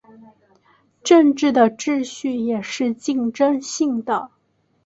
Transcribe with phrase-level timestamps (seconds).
[1.03, 4.31] 政治的程序也是竞争性的。